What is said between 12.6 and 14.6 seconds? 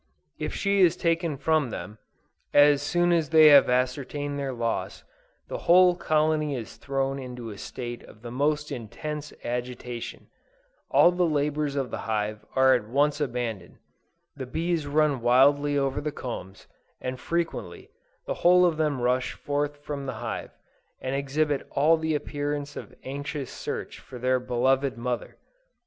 at once abandoned; the